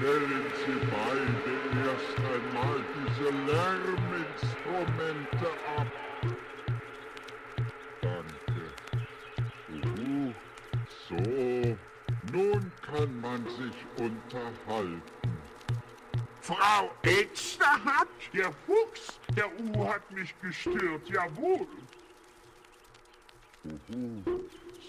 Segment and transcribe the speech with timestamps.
[0.00, 1.52] stellen Sie beide
[1.84, 5.90] erst einmal diese Lärminstrumente ab.
[8.00, 8.62] Danke.
[9.68, 10.32] Uhu.
[11.08, 11.22] So,
[12.32, 15.02] nun kann man sich unterhalten.
[16.40, 18.08] Frau Elsterhardt?
[18.32, 19.20] Der Fuchs?
[19.36, 21.66] Der U hat mich gestört, jawohl.
[23.64, 24.40] Uhu.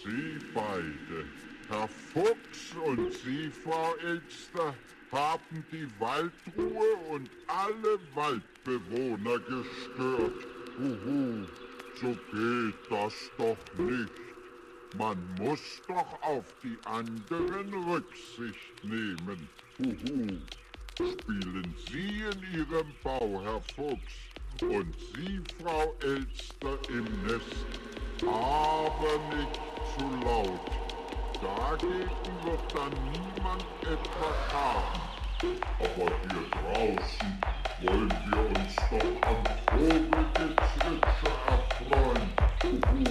[0.03, 1.25] Sie beide,
[1.69, 4.73] Herr Fuchs und Sie, Frau Elster,
[5.11, 10.47] haben die Waldruhe und alle Waldbewohner gestört.
[10.79, 11.45] Uhu,
[11.99, 14.11] so geht das doch nicht.
[14.97, 19.47] Man muss doch auf die anderen Rücksicht nehmen.
[19.79, 20.37] Uhu.
[20.95, 24.13] Spielen Sie in Ihrem Bau, Herr Fuchs,
[24.61, 27.65] und Sie, Frau Elster, im Nest,
[28.21, 29.59] aber nicht
[29.97, 30.80] zu laut.
[31.41, 32.09] Dagegen
[32.43, 35.01] wird dann niemand etwas haben.
[35.79, 37.31] Aber hier draußen
[37.81, 42.29] wollen wir uns doch am Vogelgezwitscher erfreuen.
[42.63, 43.03] Uhu.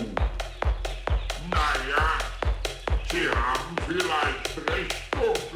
[1.50, 2.06] Naja,
[3.10, 5.50] Sie haben vielleicht recht, Onkel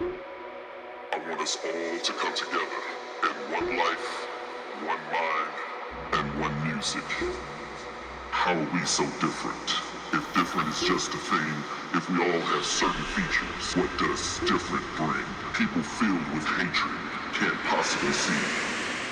[0.00, 2.80] I want us all to come together
[3.20, 4.08] in one life,
[4.80, 5.52] one mind,
[6.16, 7.04] and one music.
[8.32, 9.68] How are we so different?
[10.16, 11.52] If different is just a thing,
[11.92, 15.28] if we all have certain features, what does different bring?
[15.52, 16.96] People filled with hatred
[17.36, 18.40] can't possibly see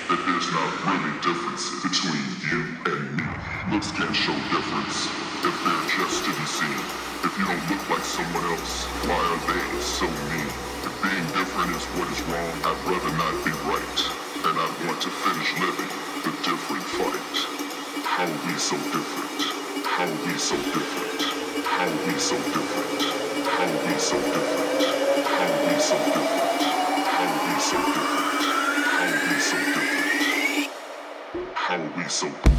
[0.09, 3.29] that there's not really differences between you and me.
[3.69, 5.05] Looks can't show difference
[5.45, 6.81] if they're just to be seen.
[7.21, 10.69] If you don't look like someone else, why are they so mean?
[11.01, 13.99] Being different is what is wrong, I'd rather not be right.
[14.43, 15.87] And I want to finish living
[16.27, 17.39] the different fight.
[18.03, 19.85] How are we so different?
[19.87, 21.21] How are we so different?
[21.63, 22.99] How are we so different?
[23.47, 24.83] How are we so different?
[25.23, 26.67] How are we so different?
[27.07, 28.43] How are we so different?
[28.91, 30.69] How are we so different?
[31.55, 32.58] How are we so